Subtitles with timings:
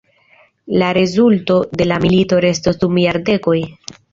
[0.81, 3.59] La rezulto de la milito restos dum jardekoj.